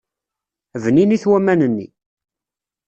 Bninit 0.83 1.23
waman-nni. 1.29 1.87